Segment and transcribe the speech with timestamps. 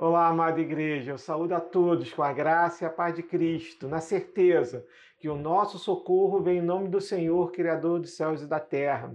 [0.00, 3.88] Olá, amada igreja, eu saúdo a todos com a graça e a paz de Cristo,
[3.88, 4.86] na certeza
[5.18, 9.12] que o nosso socorro vem em nome do Senhor, Criador dos céus e da terra.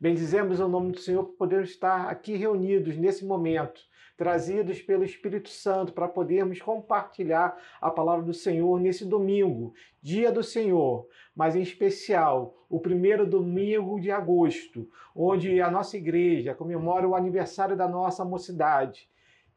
[0.00, 3.80] Bendizemos o nome do Senhor por podermos estar aqui reunidos nesse momento,
[4.16, 9.72] trazidos pelo Espírito Santo para podermos compartilhar a palavra do Senhor nesse domingo,
[10.02, 16.56] dia do Senhor, mas em especial o primeiro domingo de agosto, onde a nossa igreja
[16.56, 19.08] comemora o aniversário da nossa mocidade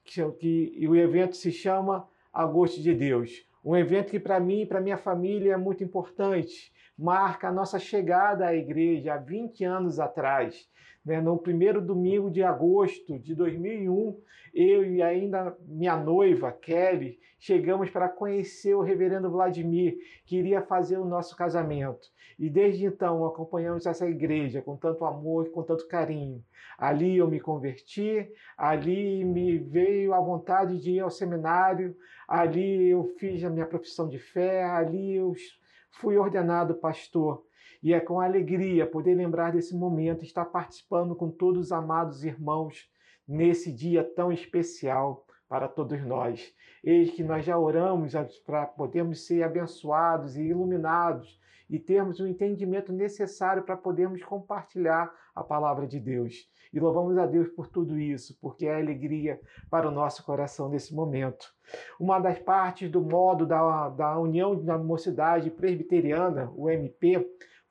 [0.07, 3.45] que, que o evento se chama Agosto de Deus.
[3.63, 7.77] Um evento que para mim e para minha família é muito importante, marca a nossa
[7.77, 10.69] chegada à igreja há 20 anos atrás.
[11.07, 11.21] Né?
[11.21, 14.19] No primeiro domingo de agosto de 2001,
[14.53, 20.97] eu e ainda minha noiva, Kelly, chegamos para conhecer o reverendo Vladimir, que iria fazer
[20.97, 22.09] o nosso casamento.
[22.37, 26.43] E desde então acompanhamos essa igreja com tanto amor e com tanto carinho.
[26.77, 31.95] Ali eu me converti, ali me veio a vontade de ir ao seminário,
[32.27, 35.33] ali eu fiz a minha profissão de fé, ali eu
[35.89, 37.46] fui ordenado pastor.
[37.81, 42.89] E é com alegria poder lembrar desse momento, estar participando com todos os amados irmãos
[43.27, 46.53] nesse dia tão especial para todos nós.
[46.83, 48.13] Eis que nós já oramos
[48.45, 55.43] para podermos ser abençoados e iluminados e termos o entendimento necessário para podermos compartilhar a
[55.43, 56.49] palavra de Deus.
[56.73, 60.93] E louvamos a Deus por tudo isso, porque é alegria para o nosso coração nesse
[60.93, 61.53] momento.
[61.99, 67.25] Uma das partes do modo da, da União da Mocidade Presbiteriana, o MP,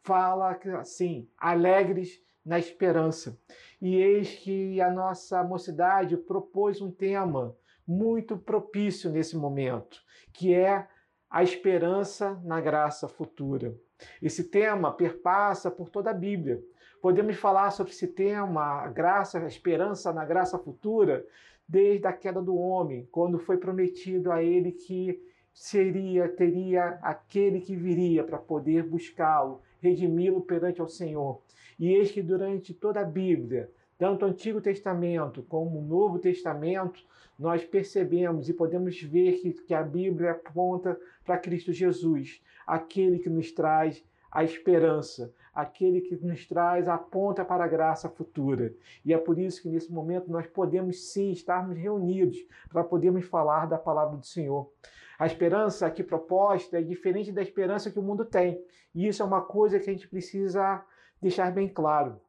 [0.06, 3.36] fala assim: alegres na esperança.
[3.82, 7.54] E eis que a nossa mocidade propôs um tema
[7.86, 10.00] muito propício nesse momento,
[10.32, 10.86] que é
[11.28, 13.74] a esperança na graça futura.
[14.22, 16.62] Esse tema perpassa por toda a Bíblia.
[17.02, 21.26] Podemos falar sobre esse tema, a graça, a esperança na graça futura,
[21.68, 25.20] desde a queda do homem, quando foi prometido a ele que
[25.52, 31.40] seria, teria aquele que viria para poder buscá-lo, redimi-lo perante ao Senhor.
[31.78, 37.02] E eis que durante toda a Bíblia, tanto o Antigo Testamento como o Novo Testamento,
[37.38, 43.28] nós percebemos e podemos ver que, que a Bíblia aponta para Cristo Jesus, aquele que
[43.28, 48.74] nos traz a esperança, aquele que nos traz a ponta para a graça futura.
[49.04, 52.36] E é por isso que nesse momento nós podemos sim estarmos reunidos
[52.68, 54.70] para podermos falar da palavra do Senhor.
[55.18, 58.62] A esperança aqui proposta é diferente da esperança que o mundo tem.
[58.94, 60.84] E isso é uma coisa que a gente precisa
[61.20, 62.20] deixar bem claro.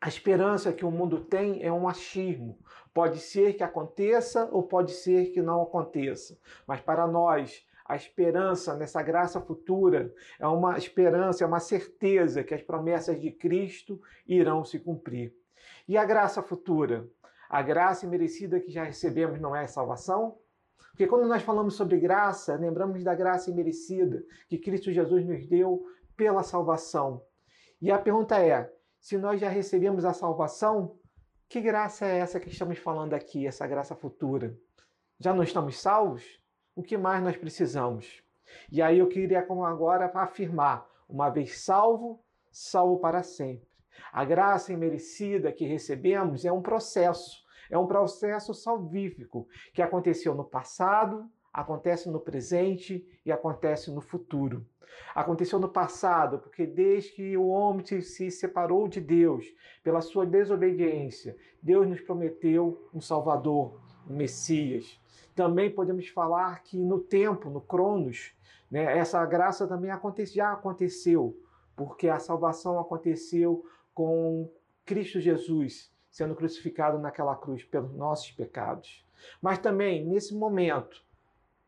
[0.00, 2.58] A esperança que o mundo tem é um achismo.
[2.92, 6.38] Pode ser que aconteça ou pode ser que não aconteça.
[6.66, 12.54] Mas para nós, a esperança nessa graça futura é uma esperança, é uma certeza que
[12.54, 15.34] as promessas de Cristo irão se cumprir.
[15.88, 17.08] E a graça futura?
[17.48, 20.38] A graça merecida que já recebemos não é salvação?
[20.94, 25.84] Porque quando nós falamos sobre graça, lembramos da graça imerecida que Cristo Jesus nos deu
[26.16, 27.22] pela salvação.
[27.82, 30.96] E a pergunta é: se nós já recebemos a salvação,
[31.48, 34.56] que graça é essa que estamos falando aqui, essa graça futura?
[35.18, 36.42] Já não estamos salvos?
[36.74, 38.22] o que mais nós precisamos?
[38.70, 43.68] E aí eu queria agora afirmar, uma vez salvo, salvo para sempre.
[44.12, 47.43] A graça imerecida que recebemos é um processo,
[47.74, 54.64] é um processo salvífico que aconteceu no passado, acontece no presente e acontece no futuro.
[55.12, 59.44] Aconteceu no passado, porque desde que o homem se separou de Deus
[59.82, 65.00] pela sua desobediência, Deus nos prometeu um Salvador, um Messias.
[65.34, 68.36] Também podemos falar que no tempo, no Cronos,
[68.70, 71.36] né, essa graça também acontece, já aconteceu,
[71.74, 74.48] porque a salvação aconteceu com
[74.84, 79.04] Cristo Jesus sendo crucificado naquela cruz pelos nossos pecados.
[79.42, 81.02] Mas também, nesse momento,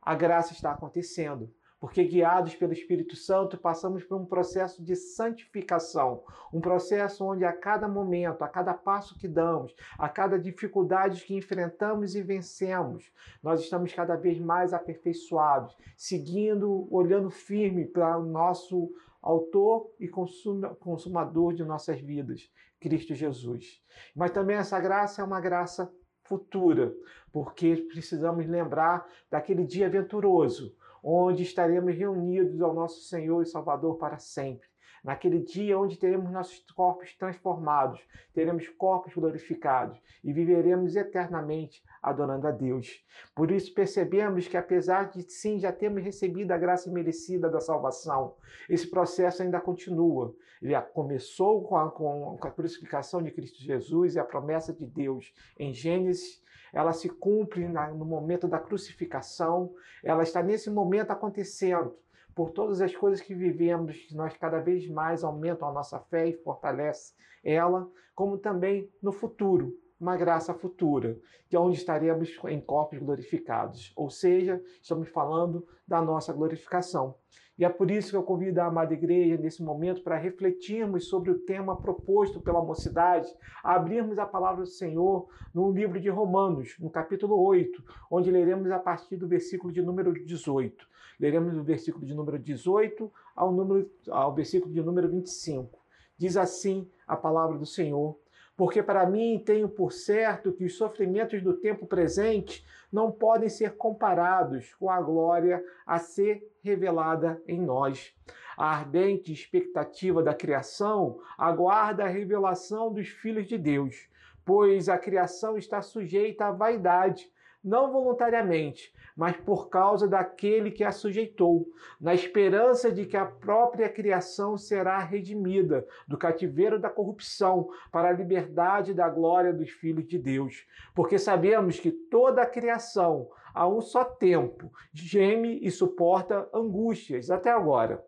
[0.01, 6.23] a graça está acontecendo porque guiados pelo Espírito Santo passamos por um processo de santificação,
[6.53, 11.35] um processo onde a cada momento, a cada passo que damos, a cada dificuldade que
[11.35, 13.13] enfrentamos e vencemos,
[13.43, 21.53] nós estamos cada vez mais aperfeiçoados, seguindo, olhando firme para o nosso autor e consumador
[21.53, 22.49] de nossas vidas,
[22.81, 23.83] Cristo Jesus.
[24.15, 25.93] Mas também essa graça é uma graça
[26.25, 26.93] futura,
[27.33, 34.19] porque precisamos lembrar daquele dia venturoso, onde estaremos reunidos ao nosso Senhor e Salvador para
[34.19, 34.69] sempre.
[35.07, 38.01] Naquele dia onde teremos nossos corpos transformados,
[38.35, 43.05] teremos corpos glorificados e viveremos eternamente adorando a Deus.
[43.33, 48.35] Por isso percebemos que apesar de sim já termos recebido a graça merecida da salvação,
[48.69, 50.35] esse processo ainda continua.
[50.61, 55.33] Ele começou com a, com a crucificação de Cristo Jesus e a promessa de Deus
[55.57, 59.75] em Gênesis ela se cumpre no momento da crucificação,
[60.05, 61.97] ela está nesse momento acontecendo.
[62.37, 66.35] Por todas as coisas que vivemos, nós cada vez mais aumentam a nossa fé e
[66.35, 71.19] fortalece ela, como também no futuro, uma graça futura,
[71.49, 73.91] que é onde estaremos em corpos glorificados.
[73.97, 77.15] Ou seja, estamos falando da nossa glorificação.
[77.59, 81.31] E é por isso que eu convido a amada igreja nesse momento para refletirmos sobre
[81.31, 83.33] o tema proposto pela mocidade,
[83.65, 88.79] abrirmos a palavra do Senhor no livro de Romanos, no capítulo 8, onde leremos a
[88.79, 90.87] partir do versículo de número 18.
[91.19, 95.79] Leremos do versículo de número 18 ao, número, ao versículo de número 25.
[96.19, 98.19] Diz assim a palavra do Senhor
[98.57, 103.77] porque para mim tenho por certo que os sofrimentos do tempo presente não podem ser
[103.77, 108.15] comparados com a glória a ser revelada em nós.
[108.57, 114.09] A ardente expectativa da criação aguarda a revelação dos filhos de Deus,
[114.47, 117.31] pois a criação está sujeita à vaidade,
[117.67, 121.67] não voluntariamente, mas por causa daquele que a sujeitou,
[122.01, 128.13] na esperança de que a própria criação será redimida do cativeiro da corrupção para a
[128.13, 130.65] liberdade da glória dos filhos de Deus.
[130.95, 137.51] Porque sabemos que toda a criação, a um só tempo, geme e suporta angústias até
[137.51, 138.05] agora.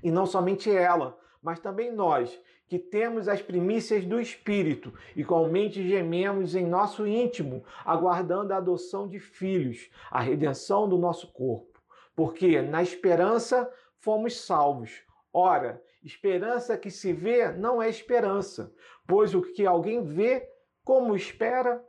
[0.00, 6.54] E não somente ela, mas também nós, que temos as primícias do Espírito, igualmente gememos
[6.54, 11.80] em nosso íntimo, aguardando a adoção de filhos, a redenção do nosso corpo.
[12.14, 15.04] Porque na esperança fomos salvos.
[15.32, 18.72] Ora, esperança que se vê não é esperança,
[19.06, 20.48] pois o que alguém vê,
[20.84, 21.84] como espera?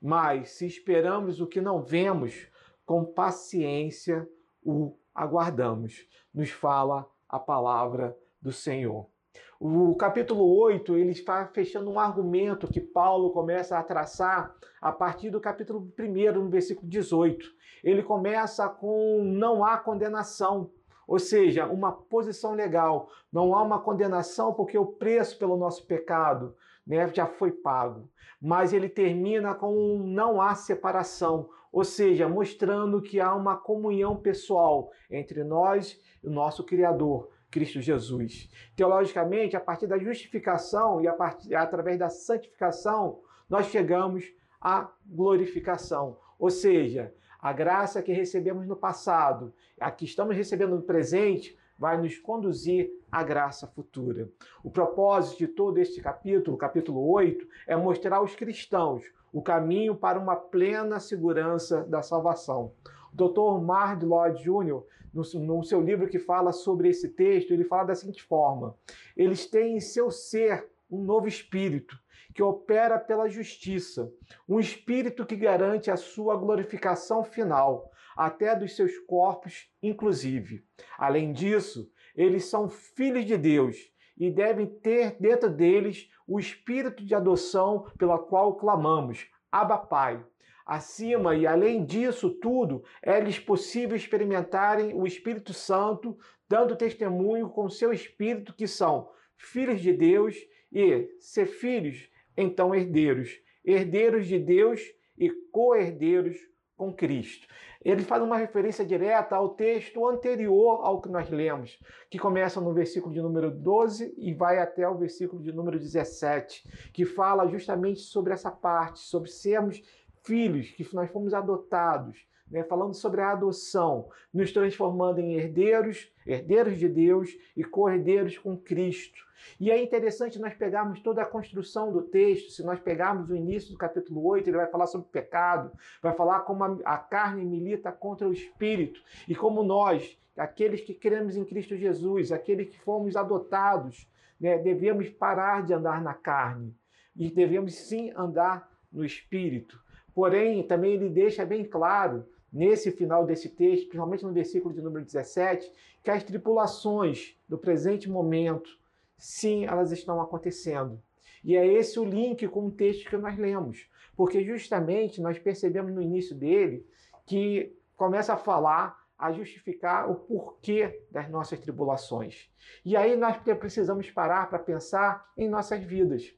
[0.00, 2.48] Mas se esperamos o que não vemos,
[2.86, 4.28] com paciência
[4.62, 6.06] o aguardamos.
[6.32, 9.13] Nos fala a palavra do Senhor.
[9.60, 15.30] O capítulo 8, ele está fechando um argumento que Paulo começa a traçar a partir
[15.30, 17.46] do capítulo 1, no versículo 18.
[17.82, 20.70] Ele começa com não há condenação,
[21.06, 23.08] ou seja, uma posição legal.
[23.32, 26.54] Não há uma condenação porque o preço pelo nosso pecado
[26.86, 28.08] né, já foi pago.
[28.40, 34.90] Mas ele termina com não há separação, ou seja, mostrando que há uma comunhão pessoal
[35.10, 37.30] entre nós e o nosso Criador.
[37.54, 38.50] Cristo Jesus.
[38.74, 44.24] Teologicamente, a partir da justificação e a partir, através da santificação, nós chegamos
[44.60, 46.18] à glorificação.
[46.36, 51.96] Ou seja, a graça que recebemos no passado, a que estamos recebendo no presente, vai
[51.96, 54.28] nos conduzir à graça futura.
[54.64, 60.18] O propósito de todo este capítulo, capítulo 8, é mostrar aos cristãos o caminho para
[60.18, 62.72] uma plena segurança da salvação.
[63.14, 63.62] Dr.
[63.62, 64.82] Mard Lloyd Jr.,
[65.12, 68.76] no, no seu livro que fala sobre esse texto, ele fala da seguinte forma:
[69.16, 71.96] eles têm em seu ser um novo espírito
[72.34, 74.12] que opera pela justiça,
[74.48, 80.64] um espírito que garante a sua glorificação final, até dos seus corpos, inclusive.
[80.98, 83.76] Além disso, eles são filhos de Deus
[84.18, 90.24] e devem ter dentro deles o espírito de adoção pela qual clamamos, Abba Pai.
[90.64, 96.16] Acima e além disso tudo, é-lhes possível experimentarem o Espírito Santo,
[96.48, 100.36] dando testemunho com seu Espírito que são filhos de Deus
[100.72, 104.80] e, ser filhos, então herdeiros, herdeiros de Deus
[105.18, 106.36] e co-herdeiros
[106.76, 107.46] com Cristo.
[107.84, 111.78] Ele faz uma referência direta ao texto anterior ao que nós lemos,
[112.10, 116.66] que começa no versículo de número 12 e vai até o versículo de número 17,
[116.92, 119.82] que fala justamente sobre essa parte, sobre sermos
[120.24, 122.62] filhos, que nós fomos adotados, né?
[122.64, 129.24] falando sobre a adoção, nos transformando em herdeiros, herdeiros de Deus e co-herdeiros com Cristo.
[129.60, 133.72] E é interessante nós pegarmos toda a construção do texto, se nós pegarmos o início
[133.72, 135.70] do capítulo 8, ele vai falar sobre pecado,
[136.02, 141.36] vai falar como a, carne milita contra o espírito e como nós, aqueles que cremos
[141.36, 144.08] em Cristo Jesus, aqueles que fomos adotados,
[144.40, 146.74] né, devemos parar de andar na carne
[147.14, 149.83] e devemos sim andar no espírito.
[150.14, 155.04] Porém, também ele deixa bem claro, nesse final desse texto, principalmente no versículo de número
[155.04, 155.70] 17,
[156.04, 158.70] que as tripulações do presente momento,
[159.18, 161.02] sim, elas estão acontecendo.
[161.42, 165.92] E é esse o link com o texto que nós lemos, porque justamente nós percebemos
[165.92, 166.86] no início dele
[167.26, 172.48] que começa a falar, a justificar o porquê das nossas tribulações.
[172.84, 176.34] E aí nós precisamos parar para pensar em nossas vidas.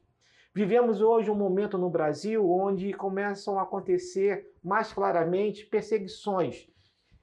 [0.57, 6.67] Vivemos hoje um momento no Brasil onde começam a acontecer mais claramente perseguições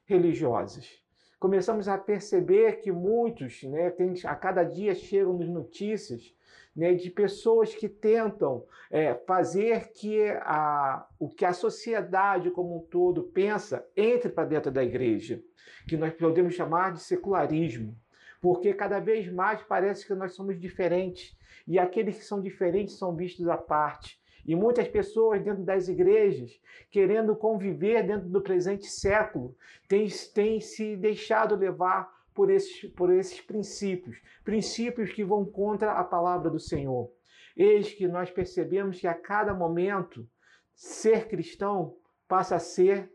[0.05, 1.03] religiosas.
[1.41, 3.93] começamos a perceber que muitos, né,
[4.25, 6.33] a cada dia chegam nos notícias
[6.77, 12.87] né, de pessoas que tentam é, fazer que a, o que a sociedade como um
[12.87, 15.43] todo pensa entre para dentro da igreja,
[15.89, 17.99] que nós podemos chamar de secularismo,
[18.45, 21.35] porque cada vez mais parece que nós somos diferentes
[21.67, 24.21] e aqueles que são diferentes são vistos à parte.
[24.45, 26.61] E muitas pessoas dentro das igrejas,
[26.91, 29.57] querendo conviver dentro do presente século,
[29.89, 36.05] têm, têm se deixado levar por esses, por esses princípios, princípios que vão contra a
[36.05, 37.11] palavra do Senhor.
[37.57, 40.29] Eis que nós percebemos que a cada momento
[40.75, 41.97] ser cristão
[42.29, 43.11] passa a ser,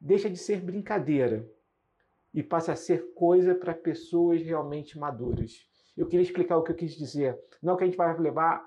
[0.00, 1.44] deixa de ser brincadeira
[2.32, 5.66] e passa a ser coisa para pessoas realmente maduras.
[5.96, 7.38] Eu queria explicar o que eu quis dizer.
[7.62, 8.64] Não que a gente vai levar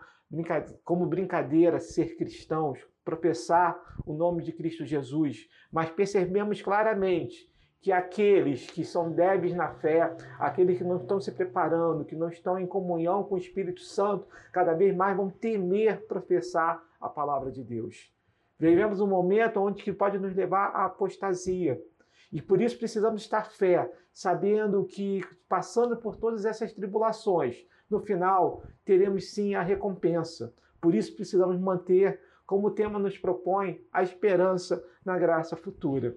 [0.83, 7.51] como brincadeira ser cristãos, professar o nome de Cristo Jesus, mas percebemos claramente
[7.81, 12.29] que aqueles que são débeis na fé, aqueles que não estão se preparando, que não
[12.29, 17.51] estão em comunhão com o Espírito Santo, cada vez mais vão temer professar a palavra
[17.51, 18.13] de Deus.
[18.59, 21.81] Vivemos um momento onde que pode nos levar à apostasia.
[22.31, 28.63] E por isso precisamos estar fé, sabendo que passando por todas essas tribulações, no final
[28.85, 30.53] teremos sim a recompensa.
[30.79, 36.15] Por isso precisamos manter, como o tema nos propõe, a esperança na graça futura.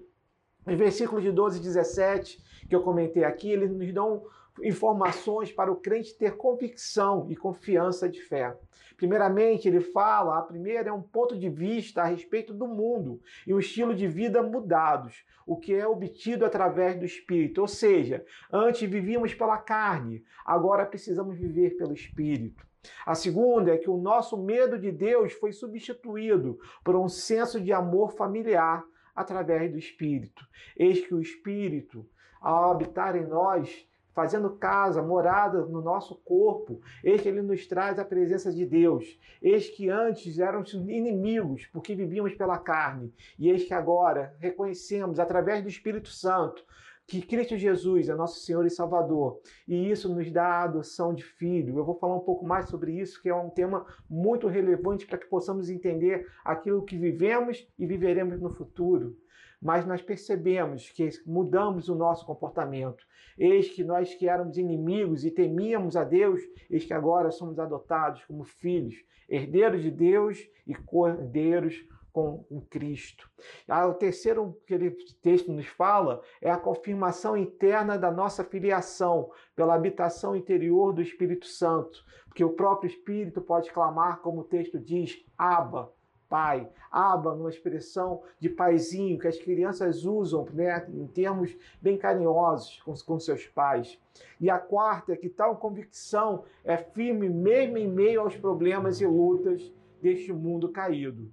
[0.65, 4.23] Em versículos de 12 e 17, que eu comentei aqui, eles nos dão
[4.63, 8.57] informações para o crente ter convicção e confiança de fé.
[8.95, 13.53] Primeiramente, ele fala, a primeira é um ponto de vista a respeito do mundo e
[13.53, 17.61] o estilo de vida mudados, o que é obtido através do espírito.
[17.61, 22.65] Ou seja, antes vivíamos pela carne, agora precisamos viver pelo espírito.
[23.05, 27.73] A segunda é que o nosso medo de Deus foi substituído por um senso de
[27.73, 28.83] amor familiar
[29.15, 30.45] através do Espírito.
[30.77, 32.07] Eis que o Espírito,
[32.39, 37.99] ao habitar em nós, fazendo casa, morada no nosso corpo, eis que ele nos traz
[37.99, 39.19] a presença de Deus.
[39.41, 45.61] Eis que antes éramos inimigos, porque vivíamos pela carne, e eis que agora reconhecemos, através
[45.61, 46.63] do Espírito Santo,
[47.07, 51.23] que Cristo Jesus é nosso Senhor e Salvador, e isso nos dá a adoção de
[51.23, 51.77] filho.
[51.77, 55.19] Eu vou falar um pouco mais sobre isso, que é um tema muito relevante para
[55.19, 59.15] que possamos entender aquilo que vivemos e viveremos no futuro.
[59.61, 63.05] Mas nós percebemos que mudamos o nosso comportamento.
[63.37, 68.23] Eis que nós que éramos inimigos e temíamos a Deus, eis que agora somos adotados
[68.25, 68.95] como filhos,
[69.27, 71.85] herdeiros de Deus e cordeiros
[72.15, 73.29] com Cristo.
[73.67, 79.29] Ah, o terceiro que ele texto nos fala é a confirmação interna da nossa filiação
[79.53, 84.79] pela habitação interior do Espírito Santo, porque o próprio Espírito pode clamar, como o texto
[84.79, 85.91] diz, Abba,
[86.29, 86.69] pai.
[86.91, 92.93] Aba, numa expressão de paizinho que as crianças usam né, em termos bem carinhosos com,
[92.93, 93.99] com seus pais.
[94.39, 99.05] E a quarta é que tal convicção é firme mesmo em meio aos problemas e
[99.05, 101.31] lutas deste mundo caído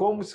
[0.00, 0.34] como se,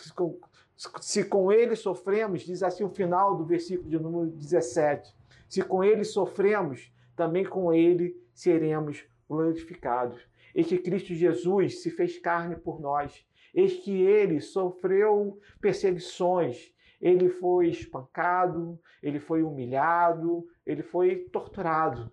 [1.01, 5.11] se com ele sofremos, diz assim o final do versículo de número 17:
[5.49, 10.21] se com ele sofremos, também com ele seremos glorificados.
[10.53, 13.25] Eis que Cristo Jesus se fez carne por nós.
[13.55, 16.71] Eis que ele sofreu perseguições,
[17.01, 22.11] ele foi espancado, ele foi humilhado, ele foi torturado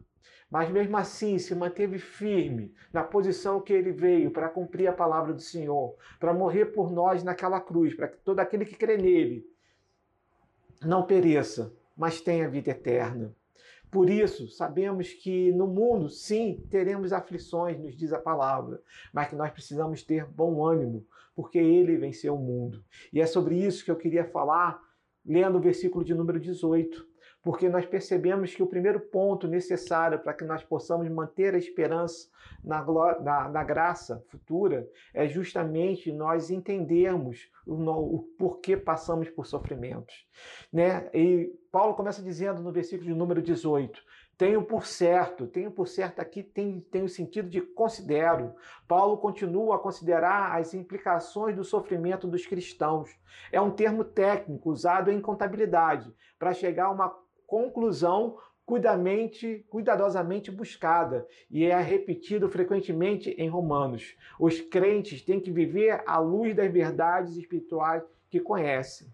[0.53, 5.33] mas mesmo assim se manteve firme na posição que ele veio para cumprir a palavra
[5.33, 9.47] do Senhor, para morrer por nós naquela cruz, para que todo aquele que crê nele
[10.83, 13.35] não pereça, mas tenha vida eterna.
[13.91, 18.79] Por isso, sabemos que no mundo, sim, teremos aflições, nos diz a palavra,
[19.11, 22.85] mas que nós precisamos ter bom ânimo, porque ele venceu o mundo.
[23.13, 24.81] E é sobre isso que eu queria falar,
[25.25, 27.13] lendo o versículo de número 18
[27.43, 32.29] porque nós percebemos que o primeiro ponto necessário para que nós possamos manter a esperança
[32.63, 32.85] na,
[33.21, 40.15] na, na graça futura é justamente nós entendermos o, o, porquê passamos por sofrimentos.
[40.73, 41.11] Né?
[41.13, 44.01] E Paulo começa dizendo no versículo de número 18:
[44.43, 48.57] tenho por certo, tenho por certo aqui tem, tem o sentido de considero.
[48.89, 53.09] Paulo continua a considerar as implicações do sofrimento dos cristãos.
[53.53, 61.25] É um termo técnico usado em contabilidade para chegar a uma conclusão cuidamente, cuidadosamente buscada
[61.49, 64.17] e é repetido frequentemente em Romanos.
[64.41, 69.07] Os crentes têm que viver à luz das verdades espirituais que conhecem.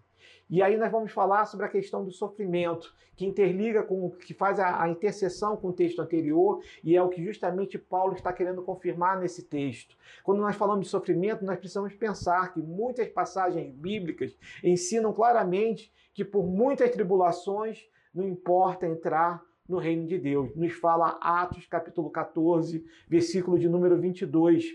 [0.49, 4.59] E aí nós vamos falar sobre a questão do sofrimento, que interliga com que faz
[4.59, 8.63] a, a interseção com o texto anterior e é o que justamente Paulo está querendo
[8.63, 9.95] confirmar nesse texto.
[10.23, 16.25] Quando nós falamos de sofrimento, nós precisamos pensar que muitas passagens bíblicas ensinam claramente que
[16.25, 20.53] por muitas tribulações não importa entrar no reino de Deus.
[20.55, 24.65] Nos fala Atos capítulo 14, versículo de número 22.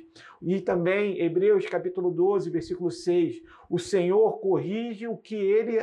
[0.41, 3.43] E também Hebreus capítulo 12, versículo 6.
[3.69, 5.79] O Senhor corrige o que ele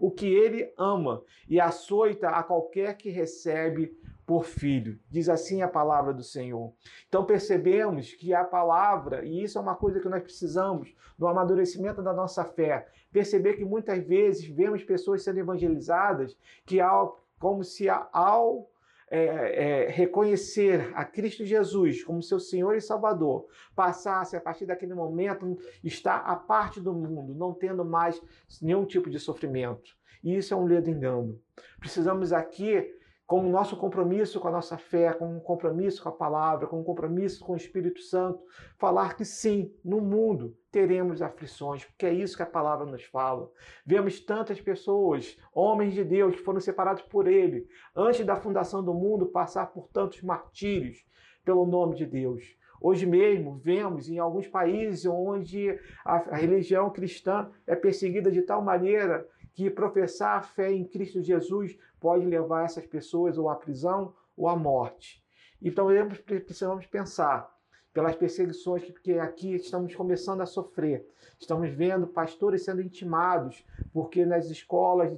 [0.00, 4.98] o que ele ama e açoita a qualquer que recebe por filho.
[5.10, 6.72] Diz assim a palavra do Senhor.
[7.08, 12.00] Então percebemos que a palavra, e isso é uma coisa que nós precisamos no amadurecimento
[12.00, 17.88] da nossa fé, perceber que muitas vezes vemos pessoas sendo evangelizadas que ao como se
[17.88, 18.70] ao
[19.10, 24.94] é, é, reconhecer a Cristo Jesus como seu Senhor e Salvador, passasse a partir daquele
[24.94, 28.20] momento estar à parte do mundo, não tendo mais
[28.60, 29.96] nenhum tipo de sofrimento.
[30.22, 31.40] E isso é um ledo engano.
[31.78, 32.97] Precisamos aqui
[33.28, 36.80] com o nosso compromisso com a nossa fé, com um compromisso com a palavra, com
[36.80, 38.42] um compromisso com o Espírito Santo,
[38.78, 43.50] falar que sim, no mundo teremos aflições, porque é isso que a palavra nos fala.
[43.84, 48.94] Vemos tantas pessoas, homens de Deus, que foram separados por Ele, antes da fundação do
[48.94, 51.04] mundo, passar por tantos martírios
[51.44, 52.56] pelo nome de Deus.
[52.80, 59.26] Hoje mesmo vemos em alguns países onde a, religião cristã é perseguida de tal maneira
[59.58, 64.46] que professar a fé em Cristo Jesus pode levar essas pessoas ou à prisão ou
[64.46, 65.20] à morte.
[65.60, 65.88] Então
[66.24, 67.52] precisamos pensar
[67.92, 71.04] pelas perseguições que aqui estamos começando a sofrer.
[71.40, 75.10] Estamos vendo pastores sendo intimados porque nas escolas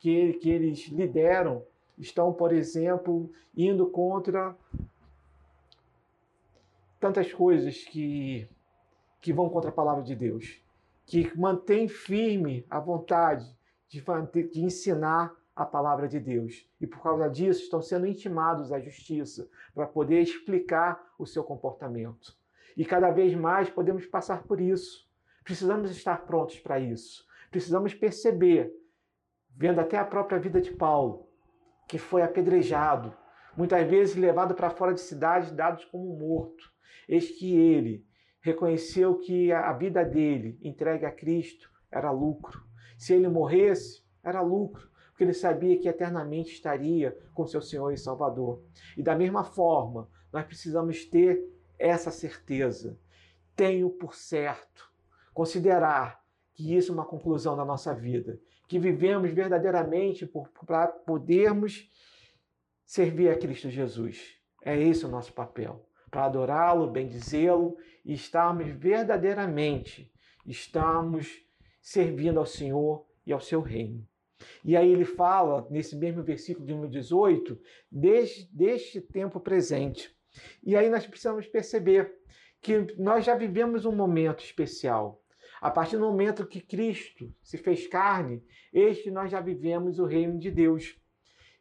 [0.00, 1.64] que, que eles lideram
[1.96, 4.56] estão, por exemplo, indo contra
[6.98, 8.48] tantas coisas que,
[9.20, 10.60] que vão contra a palavra de Deus,
[11.06, 13.56] que mantém firme a vontade
[13.88, 14.02] de,
[14.48, 16.68] de ensinar a palavra de Deus.
[16.80, 22.36] E por causa disso estão sendo intimados à justiça para poder explicar o seu comportamento.
[22.76, 25.08] E cada vez mais podemos passar por isso.
[25.42, 27.26] Precisamos estar prontos para isso.
[27.50, 28.72] Precisamos perceber,
[29.56, 31.28] vendo até a própria vida de Paulo,
[31.88, 33.16] que foi apedrejado,
[33.56, 36.70] muitas vezes levado para fora de cidades, dados como morto.
[37.08, 38.06] Eis que ele
[38.40, 42.67] reconheceu que a vida dele entregue a Cristo era lucro
[42.98, 47.96] se ele morresse, era lucro, porque ele sabia que eternamente estaria com seu Senhor e
[47.96, 48.62] Salvador.
[48.96, 51.42] E da mesma forma, nós precisamos ter
[51.78, 52.98] essa certeza.
[53.54, 54.92] Tenho por certo
[55.32, 60.28] considerar que isso é uma conclusão da nossa vida, que vivemos verdadeiramente
[60.66, 61.88] para podermos
[62.84, 64.36] servir a Cristo Jesus.
[64.62, 70.12] É esse o nosso papel, para adorá-lo, bendizê-lo e estarmos verdadeiramente,
[70.44, 71.47] estamos
[71.88, 74.06] servindo ao Senhor e ao seu reino.
[74.62, 77.58] E aí ele fala, nesse mesmo versículo de número 18,
[77.90, 80.14] deste, deste tempo presente.
[80.62, 82.14] E aí nós precisamos perceber
[82.60, 85.24] que nós já vivemos um momento especial.
[85.62, 90.38] A partir do momento que Cristo se fez carne, este nós já vivemos o reino
[90.38, 90.94] de Deus.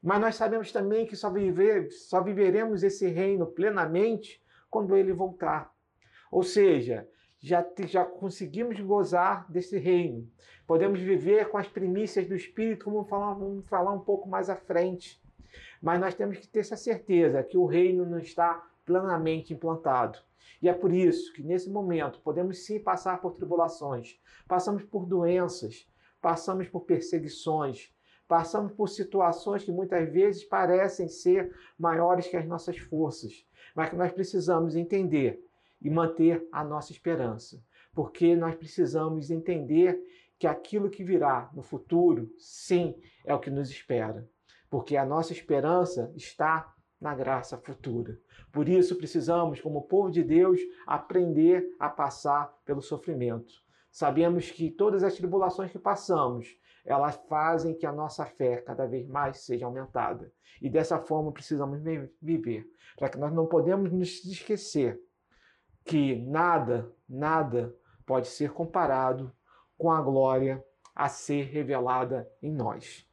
[0.03, 5.73] Mas nós sabemos também que só, viver, só viveremos esse reino plenamente quando ele voltar.
[6.29, 7.07] Ou seja,
[7.47, 10.29] já, já conseguimos gozar desse reino.
[10.67, 14.55] Podemos viver com as primícias do Espírito, como falar, vamos falar um pouco mais à
[14.55, 15.21] frente.
[15.81, 20.19] Mas nós temos que ter essa certeza que o reino não está plenamente implantado.
[20.62, 25.88] E é por isso que nesse momento podemos sim passar por tribulações, passamos por doenças,
[26.21, 27.93] passamos por perseguições,
[28.27, 33.95] passamos por situações que muitas vezes parecem ser maiores que as nossas forças, mas que
[33.95, 35.46] nós precisamos entender
[35.81, 37.61] e manter a nossa esperança,
[37.93, 39.99] porque nós precisamos entender
[40.39, 44.27] que aquilo que virá no futuro, sim, é o que nos espera,
[44.69, 48.19] porque a nossa esperança está na graça futura.
[48.51, 53.53] Por isso precisamos, como povo de Deus, aprender a passar pelo sofrimento.
[53.91, 59.07] Sabemos que todas as tribulações que passamos, elas fazem que a nossa fé cada vez
[59.07, 60.31] mais seja aumentada.
[60.61, 61.81] E dessa forma precisamos
[62.21, 64.99] viver, para que nós não podemos nos esquecer
[65.88, 67.73] que nada, nada
[68.06, 69.32] pode ser comparado
[69.78, 73.08] com a glória a ser revelada em nós.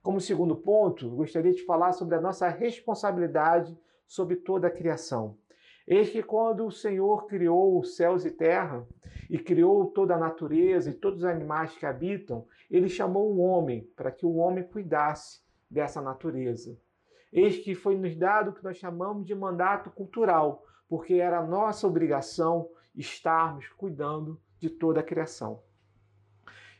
[0.00, 5.36] Como segundo ponto, gostaria de falar sobre a nossa responsabilidade sobre toda a criação.
[5.86, 8.86] Eis que quando o Senhor criou os céus e terra,
[9.28, 13.90] e criou toda a natureza e todos os animais que habitam, ele chamou o homem
[13.96, 16.78] para que o homem cuidasse dessa natureza.
[17.32, 21.88] Eis que foi nos dado o que nós chamamos de mandato cultural, porque era nossa
[21.88, 25.60] obrigação estarmos cuidando de toda a criação.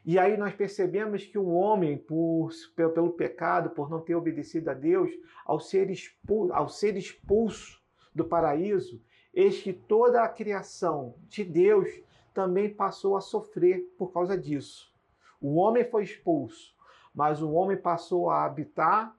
[0.05, 4.73] E aí nós percebemos que o homem, por, pelo pecado, por não ter obedecido a
[4.73, 5.11] Deus,
[5.45, 7.83] ao ser, expulso, ao ser expulso
[8.15, 9.03] do paraíso,
[9.35, 11.89] eis que toda a criação de Deus
[12.33, 14.95] também passou a sofrer por causa disso.
[15.41, 16.73] O homem foi expulso,
[17.13, 19.13] mas o homem passou a habitar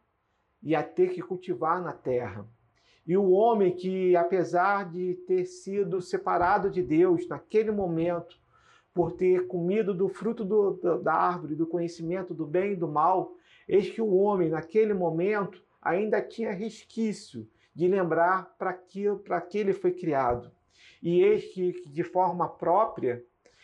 [0.64, 2.48] e a ter que cultivar na terra.
[3.06, 8.38] E o homem que, apesar de ter sido separado de Deus naquele momento,
[8.94, 13.36] por ter comido do fruto do, da árvore, do conhecimento do bem e do mal,
[13.68, 19.04] eis que o homem, naquele momento, ainda tinha resquício de lembrar para que,
[19.50, 20.50] que ele foi criado.
[21.04, 23.24] E eis que, de forma própria,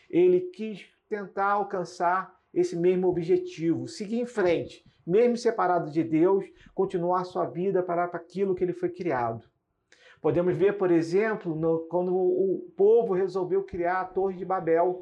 [0.09, 7.23] ele quis tentar alcançar esse mesmo objetivo, seguir em frente, mesmo separado de Deus, continuar
[7.25, 9.49] sua vida para aquilo que ele foi criado.
[10.21, 14.99] Podemos ver, por exemplo, no, quando o povo resolveu criar a Torre de Babel.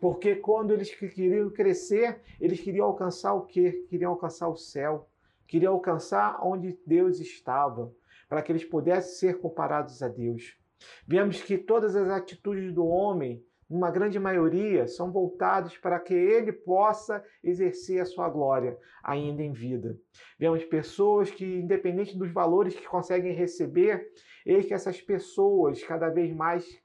[0.00, 3.84] Porque quando eles queriam crescer, eles queriam alcançar o quê?
[3.88, 5.08] Queriam alcançar o céu.
[5.46, 7.92] Queriam alcançar onde Deus estava,
[8.28, 10.56] para que eles pudessem ser comparados a Deus.
[11.06, 16.52] Vemos que todas as atitudes do homem, numa grande maioria, são voltadas para que ele
[16.52, 19.98] possa exercer a sua glória ainda em vida.
[20.38, 24.12] Vemos pessoas que, independente dos valores que conseguem receber,
[24.44, 26.82] eis que essas pessoas cada vez mais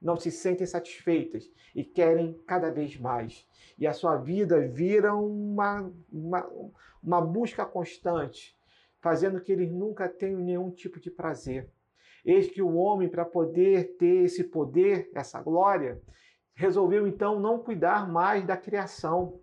[0.00, 3.46] não se sentem satisfeitas e querem cada vez mais.
[3.78, 6.50] E a sua vida vira uma, uma,
[7.02, 8.56] uma busca constante,
[9.00, 11.70] fazendo que eles nunca tenham nenhum tipo de prazer.
[12.24, 16.00] Eis que o homem, para poder ter esse poder, essa glória,
[16.54, 19.40] resolveu então não cuidar mais da criação.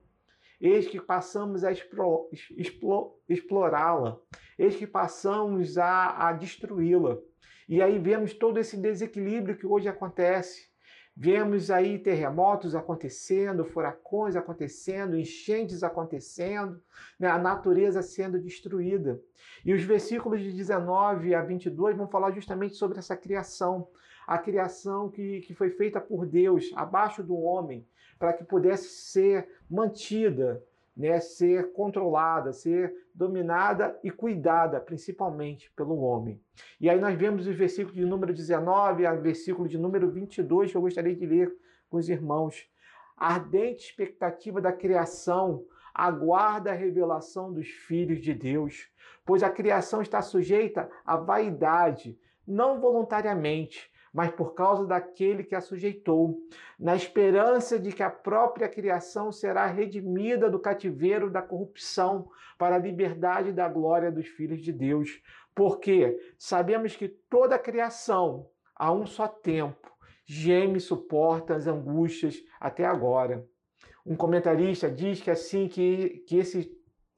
[0.59, 1.71] Eis que passamos a
[3.29, 4.19] explorá-la.
[4.57, 7.17] Eis que passamos a, a destruí-la.
[7.69, 10.66] E aí vemos todo esse desequilíbrio que hoje acontece.
[11.19, 16.79] Vemos aí terremotos acontecendo, furacões acontecendo, enchentes acontecendo,
[17.19, 17.27] né?
[17.27, 19.19] a natureza sendo destruída.
[19.65, 23.89] E os versículos de 19 a 22 vão falar justamente sobre essa criação,
[24.27, 27.83] a criação que, que foi feita por Deus, abaixo do homem,
[28.19, 30.63] para que pudesse ser mantida,
[30.97, 36.41] né, ser controlada, ser dominada e cuidada, principalmente pelo homem.
[36.81, 40.77] E aí nós vemos os versículos de número 19 a versículo de número 22 que
[40.77, 41.55] eu gostaria de ler
[41.87, 42.67] com os irmãos.
[43.15, 48.89] A ardente expectativa da criação aguarda a revelação dos filhos de Deus,
[49.25, 55.61] pois a criação está sujeita à vaidade, não voluntariamente, mas por causa daquele que a
[55.61, 56.39] sujeitou,
[56.79, 62.27] na esperança de que a própria criação será redimida do cativeiro da corrupção
[62.57, 65.21] para a liberdade da glória dos filhos de Deus.
[65.53, 69.87] Porque sabemos que toda a criação, a um só tempo,
[70.25, 73.45] geme e suporta as angústias até agora.
[74.03, 76.75] Um comentarista diz que assim que, que esse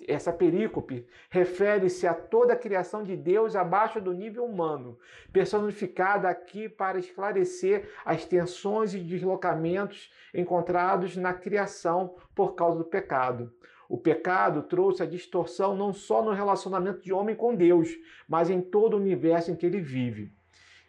[0.10, 4.98] essa perícope refere-se a toda a criação de Deus abaixo do nível humano,
[5.32, 13.54] personificada aqui para esclarecer as tensões e deslocamentos encontrados na criação por causa do pecado.
[13.88, 17.90] O pecado trouxe a distorção não só no relacionamento de homem com Deus,
[18.28, 20.32] mas em todo o universo em que ele vive.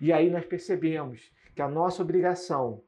[0.00, 2.82] E aí nós percebemos que a nossa obrigação,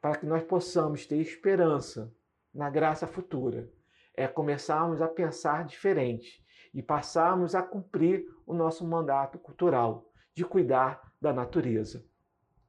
[0.00, 2.12] para que nós possamos ter esperança
[2.54, 3.68] na graça futura,
[4.16, 11.12] é começarmos a pensar diferente e passarmos a cumprir o nosso mandato cultural de cuidar
[11.20, 12.04] da natureza.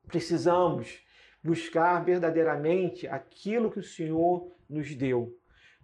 [0.08, 1.04] Precisamos
[1.44, 5.34] buscar verdadeiramente aquilo que o Senhor nos deu,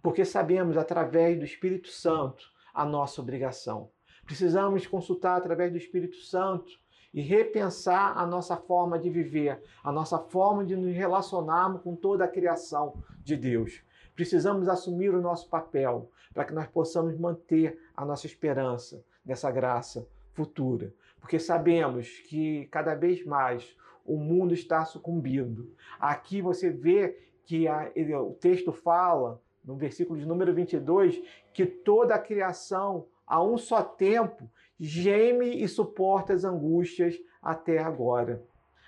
[0.02, 3.90] porque sabemos através do Espírito Santo a nossa obrigação.
[4.24, 6.72] Precisamos consultar através do Espírito Santo
[7.12, 12.24] e repensar a nossa forma de viver, a nossa forma de nos relacionarmos com toda
[12.24, 13.82] a criação de Deus.
[14.14, 20.06] Precisamos assumir o nosso papel para que nós possamos manter a nossa esperança nessa graça
[20.32, 25.72] futura, porque sabemos que cada vez mais o mundo está sucumbindo.
[25.98, 31.22] Aqui você vê que a, ele, o texto fala, no versículo de número 22,
[31.52, 38.42] que toda a criação, a um só tempo, geme e suporta as angústias até agora.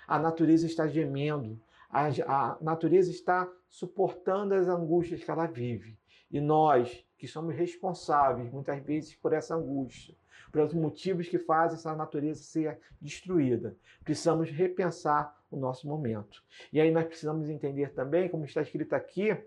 [0.07, 1.59] A natureza está gemendo,
[1.89, 5.97] a, a natureza está suportando as angústias que ela vive.
[6.29, 10.15] E nós, que somos responsáveis muitas vezes por essa angústia,
[10.51, 16.43] pelos motivos que fazem essa natureza ser destruída, precisamos repensar o nosso momento.
[16.71, 19.37] E aí nós precisamos entender também, como está escrito aqui,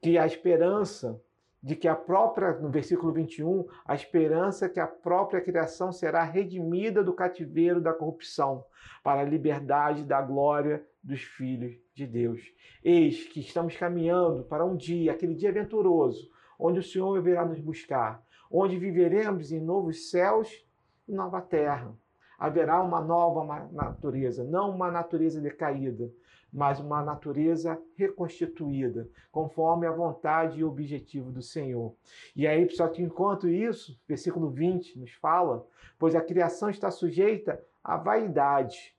[0.00, 1.20] que a esperança
[1.62, 7.04] de que a própria, no versículo 21, a esperança que a própria criação será redimida
[7.04, 8.64] do cativeiro da corrupção,
[9.02, 12.40] para a liberdade da glória dos filhos de Deus.
[12.82, 17.60] Eis que estamos caminhando para um dia, aquele dia aventuroso, onde o Senhor virá nos
[17.60, 20.64] buscar, onde viveremos em novos céus
[21.08, 21.94] e nova terra.
[22.42, 26.10] Haverá uma nova natureza, não uma natureza decaída,
[26.52, 31.94] mas uma natureza reconstituída, conforme a vontade e objetivo do Senhor.
[32.34, 35.64] E aí, só que enquanto isso, versículo 20 nos fala,
[35.96, 38.92] pois a criação está sujeita à vaidade.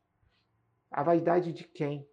[0.89, 2.07] A vaidade de quem?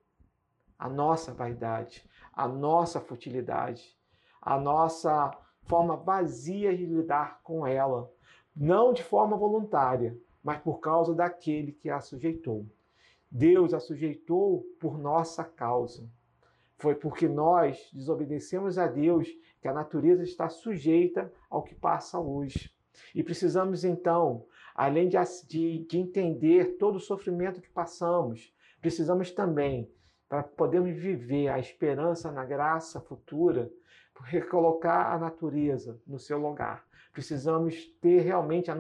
[0.77, 3.97] A nossa vaidade, a nossa futilidade,
[4.43, 5.31] a nossa
[5.63, 8.11] forma vazia de lidar com ela,
[8.57, 12.67] não de forma voluntária, mas por causa daquele que a sujeitou.
[13.31, 16.09] Deus a sujeitou por nossa causa.
[16.79, 19.29] Foi porque nós desobedecemos a Deus
[19.61, 22.75] que a natureza está sujeita ao que passa hoje.
[23.15, 29.91] E precisamos então, além de, de, de entender todo o sofrimento que passamos, precisamos também,
[30.29, 33.71] para podermos viver a esperança na graça futura,
[34.23, 36.85] recolocar a natureza no seu lugar.
[37.13, 38.75] Precisamos ter realmente a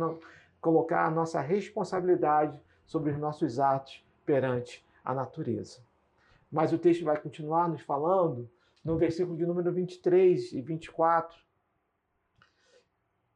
[0.60, 5.80] colocar a nossa responsabilidade sobre os nossos atos perante a natureza.
[6.50, 8.50] Mas o texto vai continuar nos falando
[8.84, 11.38] no versículo de número 23 e 24,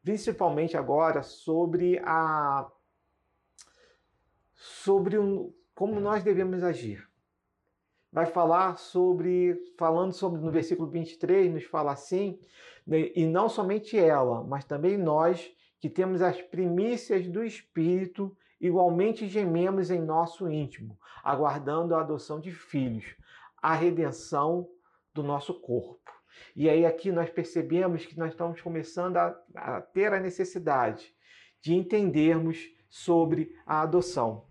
[0.02, 2.70] principalmente agora sobre a
[4.54, 7.06] sobre um, como nós devemos agir.
[8.10, 12.38] Vai falar sobre, falando sobre no versículo 23, nos fala assim,
[12.86, 15.52] e não somente ela, mas também nós
[15.84, 22.50] que temos as primícias do Espírito igualmente gememos em nosso íntimo, aguardando a adoção de
[22.50, 23.04] filhos,
[23.60, 24.66] a redenção
[25.12, 26.10] do nosso corpo.
[26.56, 31.14] E aí aqui nós percebemos que nós estamos começando a, a ter a necessidade
[31.60, 34.46] de entendermos sobre a adoção.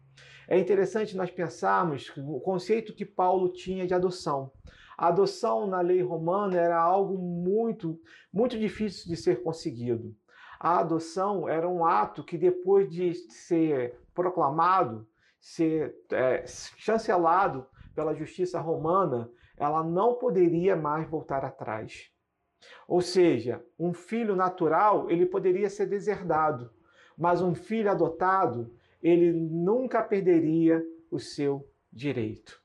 [0.47, 4.51] É interessante nós pensarmos o conceito que Paulo tinha de adoção.
[4.95, 7.99] A adoção na lei romana era algo muito,
[8.31, 10.15] muito difícil de ser conseguido.
[10.63, 15.05] A adoção era um ato que, depois de ser proclamado,
[15.37, 22.09] ser é, chancelado pela justiça romana, ela não poderia mais voltar atrás.
[22.87, 26.71] Ou seja, um filho natural ele poderia ser deserdado,
[27.17, 32.63] mas um filho adotado ele nunca perderia o seu direito.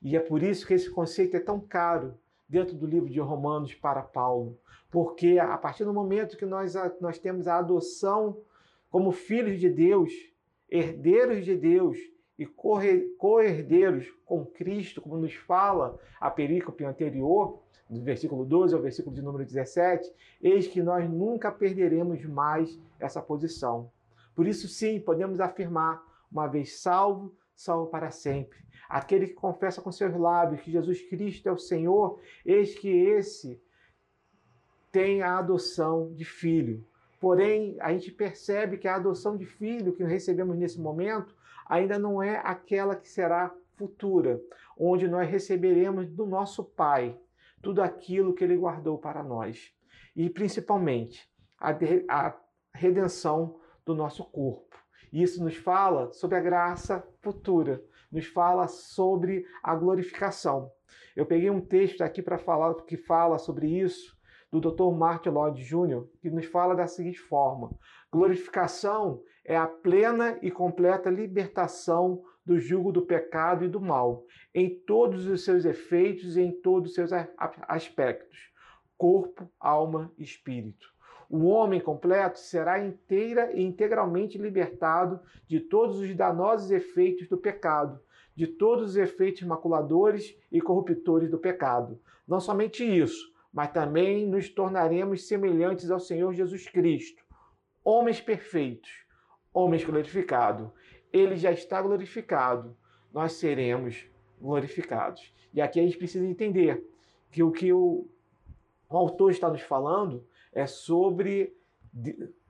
[0.00, 2.16] E é por isso que esse conceito é tão caro
[2.48, 4.58] dentro do livro de Romanos para Paulo,
[4.90, 8.38] porque a partir do momento que nós, nós temos a adoção
[8.90, 10.12] como filhos de Deus,
[10.70, 11.98] herdeiros de Deus
[12.38, 19.14] e co-herdeiros com Cristo, como nos fala a perícope anterior, do versículo 12 ao versículo
[19.14, 23.90] de número 17, eis que nós nunca perderemos mais essa posição.
[24.34, 28.58] Por isso, sim, podemos afirmar, uma vez salvo, salvo para sempre.
[28.88, 33.62] Aquele que confessa com seus lábios que Jesus Cristo é o Senhor, eis que esse
[34.92, 36.86] tem a adoção de filho.
[37.20, 41.34] Porém, a gente percebe que a adoção de filho que recebemos nesse momento
[41.66, 44.40] ainda não é aquela que será futura,
[44.78, 47.18] onde nós receberemos do nosso Pai
[47.62, 49.74] tudo aquilo que Ele guardou para nós.
[50.14, 52.36] E principalmente a,
[52.72, 54.83] redenção do nosso corpo.
[55.14, 60.72] Isso nos fala sobre a graça futura, nos fala sobre a glorificação.
[61.14, 64.18] Eu peguei um texto aqui para falar que fala sobre isso
[64.50, 64.92] do Dr.
[64.92, 67.70] Martin Lloyd Jr., que nos fala da seguinte forma:
[68.10, 74.68] glorificação é a plena e completa libertação do jugo do pecado e do mal, em
[74.80, 77.12] todos os seus efeitos e em todos os seus
[77.68, 78.52] aspectos
[78.96, 80.93] corpo, alma e espírito.
[81.36, 85.18] O homem completo será inteira e integralmente libertado
[85.48, 88.00] de todos os danosos efeitos do pecado,
[88.36, 92.00] de todos os efeitos maculadores e corruptores do pecado.
[92.24, 97.24] Não somente isso, mas também nos tornaremos semelhantes ao Senhor Jesus Cristo,
[97.82, 99.04] homens perfeitos,
[99.52, 100.70] homens glorificados.
[101.12, 102.76] Ele já está glorificado,
[103.12, 104.06] nós seremos
[104.40, 105.34] glorificados.
[105.52, 106.88] E aqui a gente precisa entender
[107.32, 108.06] que o que o,
[108.88, 111.56] autor está nos falando é sobre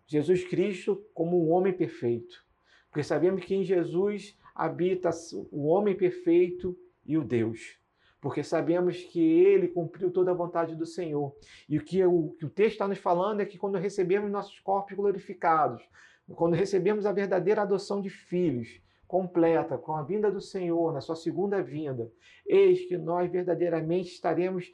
[0.06, 2.44] Jesus Cristo como um homem perfeito.
[2.90, 5.10] Porque sabemos que em Jesus habita
[5.50, 7.78] o homem perfeito e o Deus
[8.24, 11.36] porque sabemos que ele cumpriu toda a vontade do Senhor.
[11.68, 14.58] E o que o, que o texto está nos falando é que quando recebemos nossos
[14.60, 15.86] corpos glorificados,
[16.34, 21.16] quando recebemos a verdadeira adoção de filhos, completa, com a vinda do Senhor, na sua
[21.16, 22.10] segunda vinda,
[22.46, 24.72] eis que nós verdadeiramente estaremos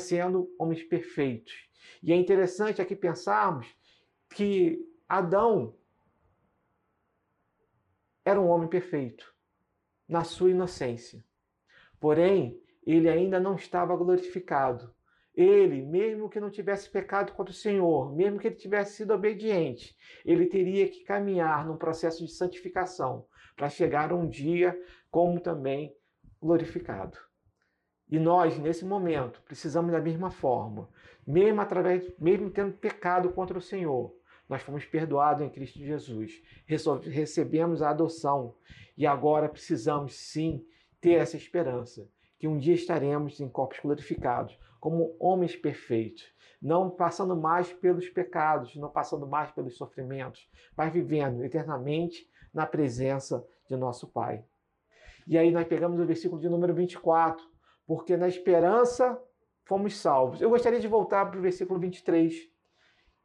[0.00, 1.67] sendo homens perfeitos.
[2.02, 3.66] E é interessante aqui pensarmos
[4.30, 5.74] que Adão
[8.24, 9.34] era um homem perfeito,
[10.06, 11.24] na sua inocência.
[11.98, 14.94] Porém, ele ainda não estava glorificado.
[15.34, 19.96] Ele, mesmo que não tivesse pecado contra o Senhor, mesmo que ele tivesse sido obediente,
[20.24, 24.78] ele teria que caminhar num processo de santificação para chegar um dia
[25.10, 25.94] como também
[26.40, 27.27] glorificado.
[28.10, 30.88] E nós, nesse momento, precisamos da mesma forma,
[31.26, 34.14] mesmo através, mesmo tendo pecado contra o Senhor,
[34.48, 36.42] nós fomos perdoados em Cristo Jesus,
[37.04, 38.54] recebemos a adoção.
[38.96, 40.64] E agora precisamos sim
[41.00, 47.36] ter essa esperança que um dia estaremos em corpos glorificados, como homens perfeitos, não passando
[47.36, 54.06] mais pelos pecados, não passando mais pelos sofrimentos, mas vivendo eternamente na presença de nosso
[54.06, 54.44] Pai.
[55.26, 57.44] E aí nós pegamos o versículo de número 24,
[57.88, 59.18] porque na esperança
[59.64, 60.42] fomos salvos.
[60.42, 62.34] Eu gostaria de voltar para o versículo 23,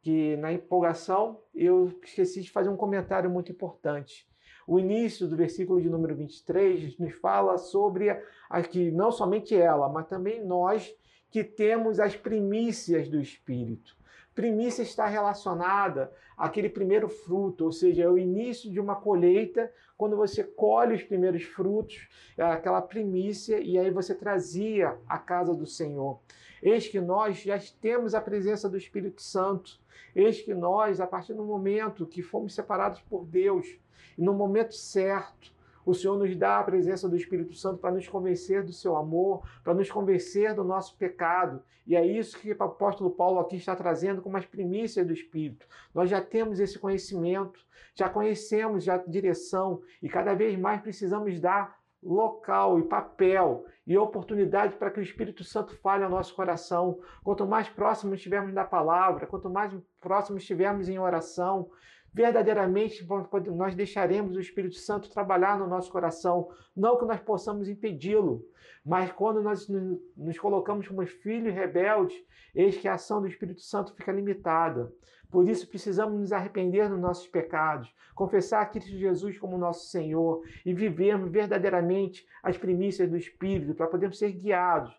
[0.00, 4.26] que na empolgação eu esqueci de fazer um comentário muito importante.
[4.66, 8.08] O início do versículo de número 23 nos fala sobre
[8.48, 10.90] a, que não somente ela, mas também nós
[11.30, 13.94] que temos as primícias do Espírito.
[14.34, 20.16] Primícia está relacionada àquele primeiro fruto, ou seja, é o início de uma colheita, quando
[20.16, 25.66] você colhe os primeiros frutos, é aquela primícia, e aí você trazia a casa do
[25.66, 26.18] Senhor.
[26.60, 29.78] Eis que nós já temos a presença do Espírito Santo.
[30.16, 33.78] Eis que nós, a partir do momento que fomos separados por Deus,
[34.18, 35.53] no momento certo,
[35.84, 39.46] o Senhor nos dá a presença do Espírito Santo para nos convencer do seu amor,
[39.62, 41.62] para nos convencer do nosso pecado.
[41.86, 45.66] E é isso que o apóstolo Paulo aqui está trazendo como as primícias do Espírito.
[45.94, 47.60] Nós já temos esse conhecimento,
[47.94, 53.96] já conhecemos já a direção e cada vez mais precisamos dar local e papel e
[53.96, 56.98] oportunidade para que o Espírito Santo fale ao nosso coração.
[57.22, 61.70] Quanto mais próximos estivermos da palavra, quanto mais próximos estivermos em oração,
[62.14, 63.06] verdadeiramente
[63.52, 68.46] nós deixaremos o Espírito Santo trabalhar no nosso coração, não que nós possamos impedi-lo,
[68.84, 72.16] mas quando nós nos colocamos como filhos rebeldes,
[72.54, 74.92] eis que a ação do Espírito Santo fica limitada.
[75.28, 80.42] Por isso precisamos nos arrepender dos nossos pecados, confessar a Cristo Jesus como nosso Senhor
[80.64, 84.94] e vivermos verdadeiramente as primícias do Espírito para podermos ser guiados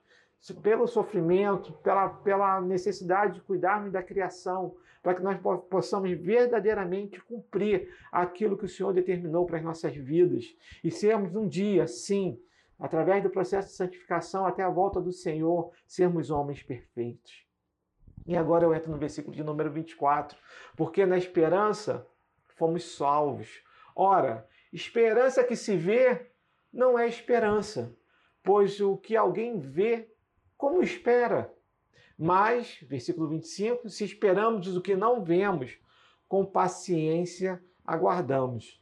[0.61, 4.75] pelo sofrimento, pela, pela necessidade de cuidarmos da criação,
[5.05, 5.39] para que nós
[5.69, 10.45] possamos verdadeiramente cumprir aquilo que o Senhor determinou para as nossas vidas
[10.83, 12.41] e sermos um dia, sim,
[12.79, 17.45] através do processo de santificação até a volta do Senhor, sermos homens perfeitos.
[18.25, 20.35] E agora eu entro no versículo de número 24,
[20.75, 22.03] porque na esperança
[22.55, 23.61] fomos salvos.
[23.95, 26.31] Ora, esperança que se vê
[26.73, 27.95] não é esperança,
[28.41, 30.09] pois o que alguém vê,
[30.57, 31.54] como espera?
[32.17, 35.77] Mas, versículo 25, se esperamos o que não vemos,
[36.27, 38.81] com paciência aguardamos.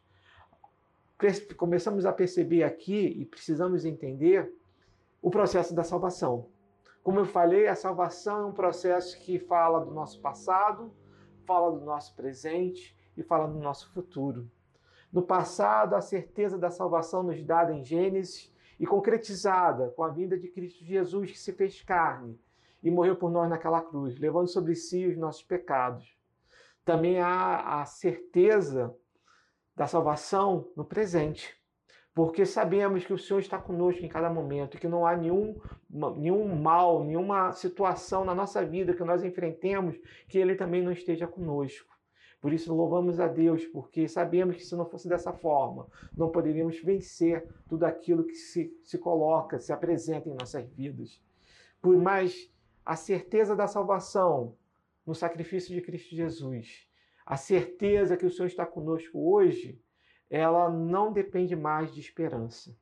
[1.57, 4.53] Começamos a perceber aqui e precisamos entender
[5.21, 6.49] o processo da salvação.
[7.01, 10.93] Como eu falei, a salvação é um processo que fala do nosso passado,
[11.45, 14.49] fala do nosso presente e fala do nosso futuro.
[15.11, 20.37] No passado, a certeza da salvação nos dada em Gênesis e concretizada com a vinda
[20.37, 22.39] de Cristo Jesus que se fez carne
[22.83, 26.15] e morreu por nós naquela cruz, levando sobre si os nossos pecados.
[26.83, 28.93] Também há a certeza
[29.75, 31.55] da salvação no presente,
[32.13, 36.55] porque sabemos que o Senhor está conosco em cada momento que não há nenhum, nenhum
[36.55, 41.91] mal, nenhuma situação na nossa vida que nós enfrentemos que Ele também não esteja conosco.
[42.39, 46.77] Por isso louvamos a Deus, porque sabemos que se não fosse dessa forma, não poderíamos
[46.83, 51.21] vencer tudo aquilo que se, se coloca, se apresenta em nossas vidas.
[51.81, 52.52] Por mais
[52.85, 54.55] a certeza da salvação
[55.05, 56.87] no sacrifício de Cristo Jesus,
[57.25, 59.81] a certeza que o Senhor está conosco hoje,
[60.29, 62.75] ela não depende mais de esperança.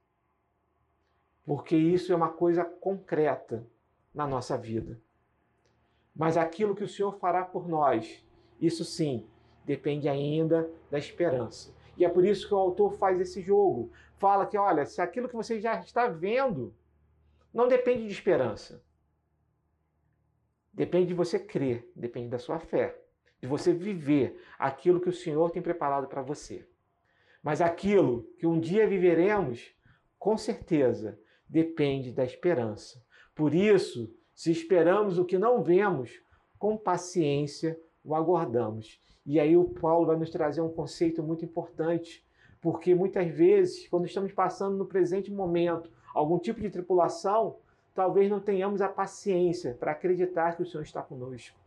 [1.45, 3.67] Porque isso é uma coisa concreta
[4.13, 4.99] na nossa vida.
[6.15, 8.25] Mas aquilo que o Senhor fará por nós,
[8.59, 9.27] isso sim,
[9.65, 11.73] depende ainda da esperança.
[11.97, 13.91] E é por isso que o autor faz esse jogo.
[14.17, 16.73] Fala que, olha, se aquilo que você já está vendo
[17.53, 18.81] não depende de esperança,
[20.73, 22.97] Depende de você crer, depende da sua fé,
[23.41, 26.67] de você viver aquilo que o Senhor tem preparado para você.
[27.43, 29.75] Mas aquilo que um dia viveremos,
[30.17, 33.03] com certeza, depende da esperança.
[33.36, 36.21] Por isso, se esperamos o que não vemos,
[36.57, 38.99] com paciência o aguardamos.
[39.25, 42.25] E aí o Paulo vai nos trazer um conceito muito importante,
[42.60, 47.58] porque muitas vezes, quando estamos passando no presente momento algum tipo de tripulação,
[47.94, 51.60] talvez não tenhamos a paciência para acreditar que o Senhor está conosco.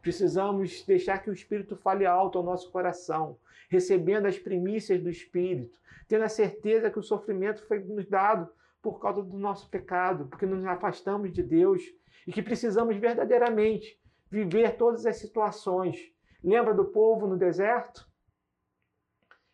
[0.00, 5.78] Precisamos deixar que o Espírito fale alto ao nosso coração, recebendo as primícias do Espírito,
[6.08, 8.48] tendo a certeza que o sofrimento foi nos dado
[8.82, 11.82] por causa do nosso pecado, porque nos afastamos de Deus
[12.26, 16.12] e que precisamos verdadeiramente viver todas as situações.
[16.42, 18.10] Lembra do povo no deserto?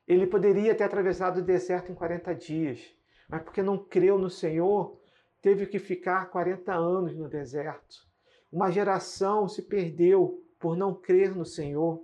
[0.07, 2.97] Ele poderia ter atravessado o deserto em 40 dias,
[3.29, 4.99] mas porque não creu no Senhor,
[5.41, 8.07] teve que ficar 40 anos no deserto.
[8.51, 12.03] Uma geração se perdeu por não crer no Senhor.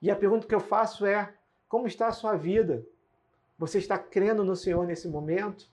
[0.00, 1.34] E a pergunta que eu faço é:
[1.68, 2.84] como está a sua vida?
[3.58, 5.70] Você está crendo no Senhor nesse momento?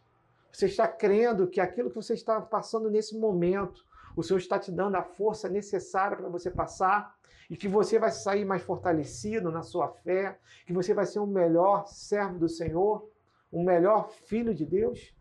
[0.52, 4.72] Você está crendo que aquilo que você está passando nesse momento, o Senhor está te
[4.72, 7.16] dando a força necessária para você passar
[7.50, 11.28] e que você vai sair mais fortalecido na sua fé, que você vai ser um
[11.28, 13.10] melhor servo do Senhor,
[13.52, 15.16] um melhor filho de Deus?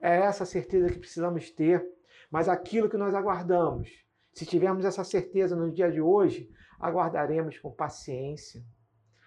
[0.00, 1.86] É essa certeza que precisamos ter.
[2.30, 3.90] Mas aquilo que nós aguardamos,
[4.32, 6.48] se tivermos essa certeza no dia de hoje,
[6.78, 8.62] aguardaremos com paciência.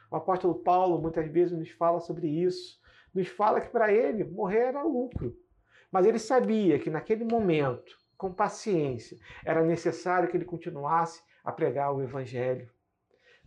[0.09, 2.79] O apóstolo Paulo muitas vezes nos fala sobre isso.
[3.13, 5.35] Nos fala que para ele morrer era lucro.
[5.91, 11.93] Mas ele sabia que naquele momento, com paciência, era necessário que ele continuasse a pregar
[11.93, 12.71] o evangelho.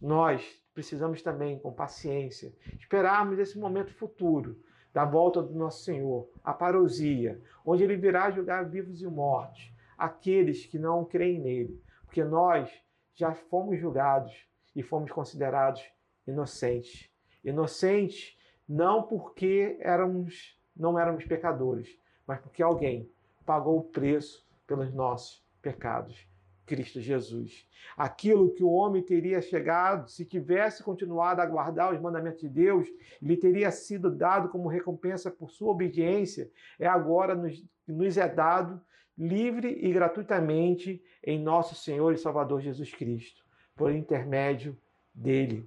[0.01, 4.61] Nós precisamos também, com paciência, esperarmos esse momento futuro
[4.97, 10.65] da volta do nosso Senhor, a parousia, onde ele virá julgar vivos e mortos, aqueles
[10.65, 12.73] que não creem nele, porque nós
[13.15, 15.85] já fomos julgados e fomos considerados
[16.27, 17.11] inocentes.
[17.45, 23.07] Inocentes não porque éramos não éramos pecadores, mas porque alguém
[23.45, 26.27] pagou o preço pelos nossos pecados.
[26.67, 27.67] Cristo Jesus.
[27.97, 32.89] Aquilo que o homem teria chegado, se tivesse continuado a guardar os mandamentos de Deus,
[33.23, 38.81] lhe teria sido dado como recompensa por sua obediência, é agora nos, nos é dado
[39.17, 43.43] livre e gratuitamente em nosso Senhor e Salvador Jesus Cristo,
[43.75, 44.77] por intermédio
[45.15, 45.67] dele.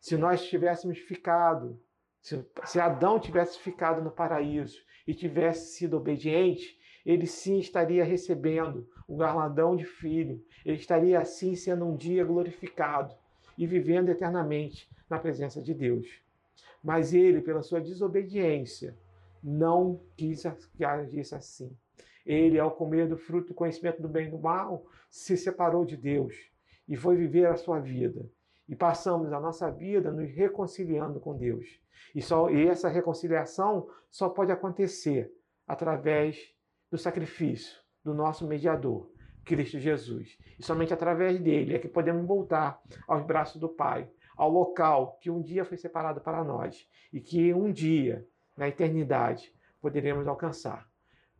[0.00, 1.80] Se nós tivéssemos ficado,
[2.20, 6.76] se, se Adão tivesse ficado no paraíso e tivesse sido obediente,
[7.06, 10.44] ele sim estaria recebendo o galardão de filho.
[10.64, 13.14] Ele estaria assim sendo um dia glorificado
[13.56, 16.06] e vivendo eternamente na presença de Deus.
[16.84, 18.94] Mas ele, pela sua desobediência,
[19.42, 20.42] não quis
[20.76, 21.74] que agisse assim.
[22.24, 25.96] Ele, ao comer do fruto do conhecimento do bem e do mal, se separou de
[25.96, 26.34] Deus
[26.86, 28.28] e foi viver a sua vida.
[28.68, 31.80] E passamos a nossa vida nos reconciliando com Deus.
[32.14, 35.32] E, só, e essa reconciliação só pode acontecer
[35.66, 36.54] através
[36.90, 39.10] do sacrifício do nosso mediador,
[39.44, 40.38] Cristo Jesus.
[40.58, 45.30] E somente através dele é que podemos voltar aos braços do Pai, ao local que
[45.30, 50.88] um dia foi separado para nós e que um dia, na eternidade, poderemos alcançar.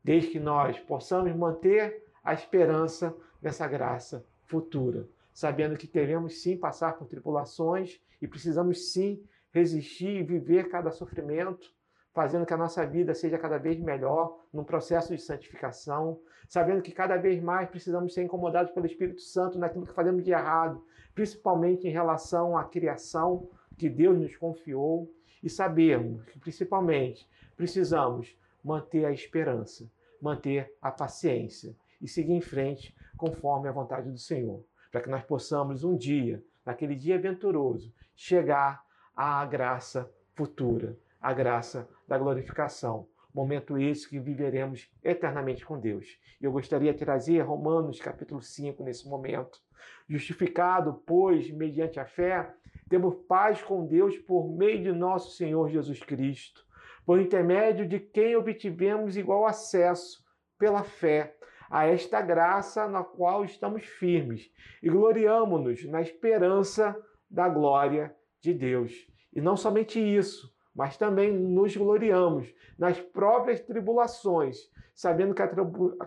[0.04, 6.98] Desde que nós possamos manter a esperança dessa graça futura, sabendo que teremos sim passar
[6.98, 11.72] por tribulações e precisamos sim resistir e viver cada sofrimento
[12.18, 16.90] fazendo que a nossa vida seja cada vez melhor, num processo de santificação, sabendo que
[16.90, 21.86] cada vez mais precisamos ser incomodados pelo Espírito Santo naquilo que fazemos de errado, principalmente
[21.86, 25.08] em relação à criação que Deus nos confiou,
[25.44, 29.88] e sabermos que, principalmente, precisamos manter a esperança,
[30.20, 35.22] manter a paciência e seguir em frente conforme a vontade do Senhor, para que nós
[35.22, 43.06] possamos um dia, naquele dia aventuroso, chegar à graça futura a graça da glorificação.
[43.32, 46.18] Momento esse que viveremos eternamente com Deus.
[46.40, 49.60] E eu gostaria de trazer Romanos capítulo 5 nesse momento.
[50.08, 52.52] Justificado, pois, mediante a fé,
[52.88, 56.64] temos paz com Deus por meio de nosso Senhor Jesus Cristo,
[57.04, 60.24] por intermédio de quem obtivemos igual acesso
[60.58, 61.36] pela fé
[61.70, 64.50] a esta graça na qual estamos firmes
[64.82, 66.96] e gloriamo-nos na esperança
[67.30, 69.06] da glória de Deus.
[69.34, 75.48] E não somente isso, mas também nos gloriamos nas próprias tribulações, sabendo que a,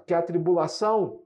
[0.07, 1.24] que a tribulação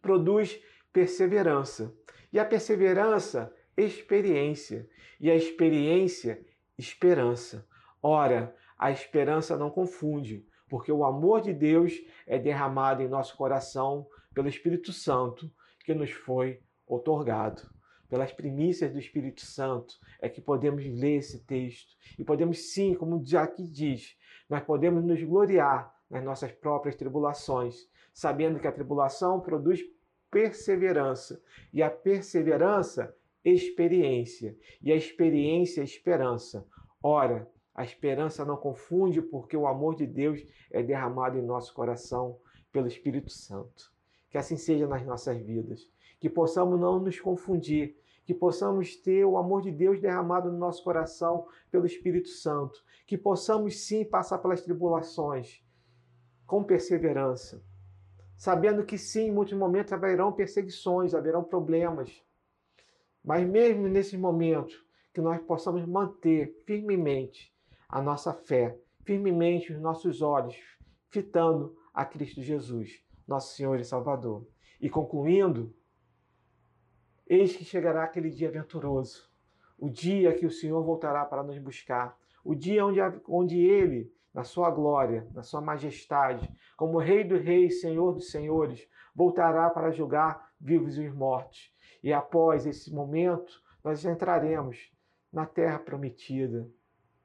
[0.00, 0.62] produz
[0.92, 1.92] perseverança.
[2.32, 4.88] E a perseverança, experiência.
[5.18, 6.40] E a experiência,
[6.78, 7.66] esperança.
[8.00, 14.06] Ora, a esperança não confunde, porque o amor de Deus é derramado em nosso coração
[14.32, 15.50] pelo Espírito Santo
[15.84, 17.76] que nos foi otorgado
[18.08, 21.94] pelas primícias do Espírito Santo, é que podemos ler esse texto.
[22.18, 24.16] E podemos sim, como aqui diz,
[24.48, 29.80] nós podemos nos gloriar nas nossas próprias tribulações, sabendo que a tribulação produz
[30.30, 31.40] perseverança,
[31.72, 36.66] e a perseverança, experiência, e a experiência, esperança.
[37.02, 42.38] Ora, a esperança não confunde, porque o amor de Deus é derramado em nosso coração
[42.72, 43.92] pelo Espírito Santo.
[44.30, 45.88] Que assim seja nas nossas vidas
[46.20, 50.84] que possamos não nos confundir, que possamos ter o amor de Deus derramado no nosso
[50.84, 55.62] coração pelo Espírito Santo, que possamos sim passar pelas tribulações
[56.46, 57.62] com perseverança,
[58.36, 62.22] sabendo que sim, em muitos momentos haverão perseguições, haverão problemas,
[63.24, 67.52] mas mesmo nesses momentos, que nós possamos manter firmemente
[67.88, 70.56] a nossa fé, firmemente os nossos olhos,
[71.08, 74.46] fitando a Cristo Jesus, nosso Senhor e Salvador.
[74.80, 75.74] E concluindo,
[77.28, 79.28] eis que chegará aquele dia aventuroso,
[79.78, 84.44] o dia que o Senhor voltará para nos buscar, o dia onde, onde Ele, na
[84.44, 90.50] sua glória, na sua majestade, como Rei dos Reis, Senhor dos Senhores, voltará para julgar
[90.60, 91.72] vivos e os mortos.
[92.02, 94.92] E após esse momento, nós entraremos
[95.32, 96.68] na terra prometida,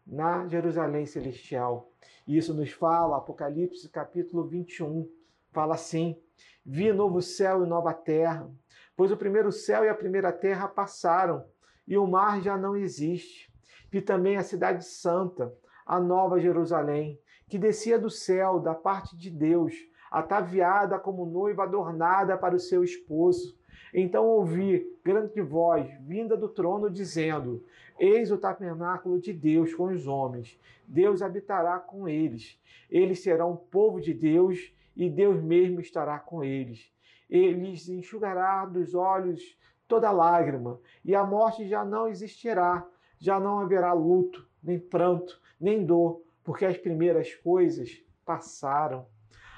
[0.05, 1.91] na Jerusalém celestial.
[2.27, 5.09] E isso nos fala, Apocalipse capítulo 21,
[5.51, 6.19] fala assim:
[6.65, 8.49] Vi novo céu e nova terra,
[8.95, 11.45] pois o primeiro céu e a primeira terra passaram,
[11.87, 13.51] e o mar já não existe.
[13.91, 15.53] Vi também a cidade santa,
[15.85, 19.73] a nova Jerusalém, que descia do céu, da parte de Deus,
[20.09, 23.57] ataviada como noiva adornada para o seu esposo.
[23.93, 27.63] Então ouvi grande voz vinda do trono dizendo:
[27.99, 30.59] Eis o tabernáculo de Deus com os homens.
[30.87, 32.59] Deus habitará com eles.
[32.89, 36.92] Eles serão povo de Deus e Deus mesmo estará com eles.
[37.33, 39.57] Eles enxugará dos olhos
[39.87, 42.87] toda lágrima, e a morte já não existirá.
[43.17, 49.07] Já não haverá luto, nem pranto, nem dor, porque as primeiras coisas passaram.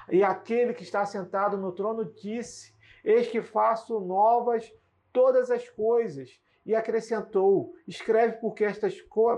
[0.09, 2.73] E aquele que está sentado no trono disse:
[3.03, 4.71] Eis que faço novas
[5.11, 6.39] todas as coisas.
[6.65, 8.95] E acrescentou: Escreve, porque estas,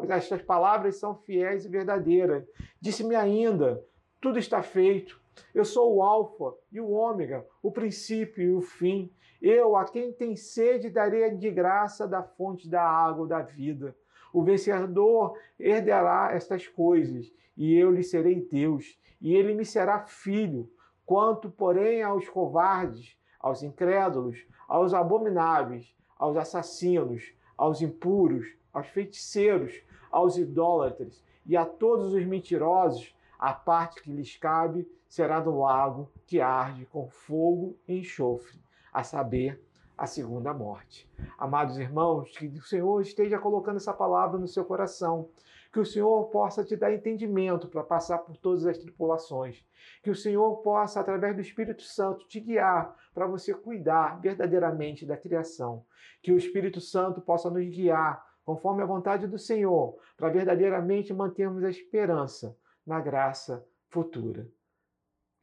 [0.10, 2.46] estas palavras são fiéis e verdadeiras.
[2.80, 3.84] Disse-me ainda:
[4.22, 5.20] Tudo está feito.
[5.54, 9.12] Eu sou o Alfa e o Ômega, o princípio e o fim.
[9.42, 13.96] Eu, a quem tem sede, darei de graça da fonte da água da vida.
[14.34, 20.70] O vencedor herdará estas coisas, e eu lhe serei Deus, e ele me será filho.
[21.06, 29.82] Quanto, porém, aos covardes, aos incrédulos, aos abomináveis, aos assassinos, aos impuros, aos feiticeiros,
[30.12, 36.12] aos idólatras e a todos os mentirosos, a parte que lhes cabe será do lago
[36.26, 38.60] que arde com fogo e enxofre,
[38.92, 39.64] a saber,
[39.98, 41.10] a segunda morte.
[41.38, 45.30] Amados irmãos, que o Senhor esteja colocando essa palavra no seu coração
[45.72, 49.64] que o Senhor possa te dar entendimento para passar por todas as tripulações.
[50.02, 55.18] Que o Senhor possa, através do Espírito Santo, te guiar para você cuidar verdadeiramente da
[55.18, 55.86] criação.
[56.22, 61.64] Que o Espírito Santo possa nos guiar conforme a vontade do Senhor, para verdadeiramente mantermos
[61.64, 62.56] a esperança
[62.88, 64.50] na graça futura.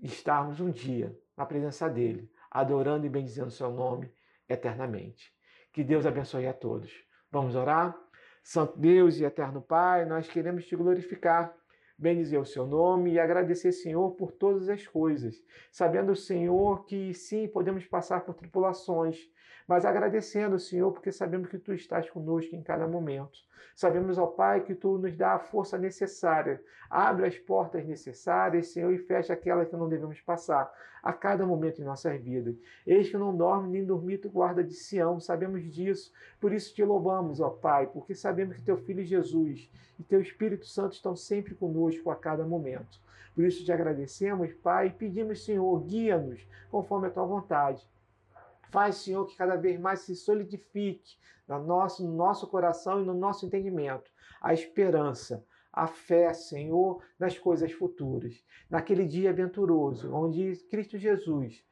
[0.01, 4.11] Estarmos um dia na presença dEle, adorando e bendizendo seu nome
[4.49, 5.31] eternamente.
[5.71, 6.91] Que Deus abençoe a todos.
[7.31, 7.95] Vamos orar?
[8.43, 11.55] Santo Deus e eterno Pai, nós queremos te glorificar,
[11.97, 17.49] bendizer o seu nome e agradecer, Senhor, por todas as coisas, sabendo, Senhor, que sim,
[17.49, 19.19] podemos passar por tripulações,
[19.67, 23.39] mas agradecendo, Senhor, porque sabemos que tu estás conosco em cada momento.
[23.75, 26.63] Sabemos, ó Pai, que tu nos dá a força necessária.
[26.89, 30.71] Abre as portas necessárias, Senhor, e fecha aquelas que não devemos passar
[31.03, 32.55] a cada momento em nossas vidas.
[32.87, 36.13] Eis que não dorme nem dormir, tu guarda de Sião, sabemos disso.
[36.41, 40.67] Por isso te louvamos, ó Pai, porque sabemos que teu Filho Jesus e teu Espírito
[40.67, 43.03] Santo estão sempre conosco a cada momento.
[43.35, 47.85] Por isso te agradecemos, Pai, e pedimos, Senhor, guia-nos conforme a tua vontade
[48.75, 51.17] Faz, Senhor, que cada vez mais se solidifique
[51.47, 54.11] no nosso, no nosso coração e no nosso entendimento
[54.43, 61.65] a esperança, a fé, Senhor, nas coisas futuras, naquele dia aventuroso, onde Cristo Jesus,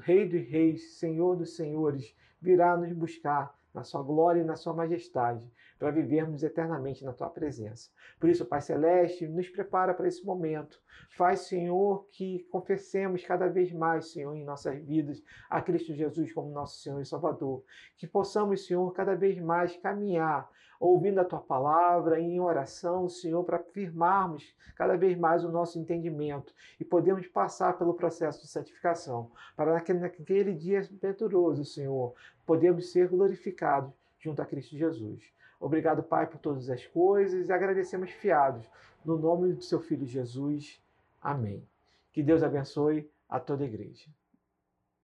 [0.00, 4.74] Rei dos Reis, Senhor dos Senhores, virá nos buscar na sua glória e na sua
[4.74, 5.48] majestade,
[5.78, 7.90] para vivermos eternamente na tua presença.
[8.18, 10.80] Por isso, Pai Celeste, nos prepara para esse momento.
[11.10, 16.50] Faz, Senhor, que confessemos cada vez mais, Senhor, em nossas vidas a Cristo Jesus como
[16.50, 17.62] nosso Senhor e Salvador.
[17.96, 20.50] Que possamos, Senhor, cada vez mais caminhar
[20.80, 26.54] ouvindo a tua palavra, em oração, Senhor, para firmarmos cada vez mais o nosso entendimento
[26.78, 32.14] e podemos passar pelo processo de santificação, para naquele, naquele dia venturoso, Senhor,
[32.46, 35.32] podemos ser glorificados junto a Cristo Jesus.
[35.60, 38.68] Obrigado, Pai, por todas as coisas e agradecemos fiados.
[39.04, 40.80] No nome do seu Filho Jesus.
[41.20, 41.66] Amém.
[42.12, 44.08] Que Deus abençoe a toda a igreja.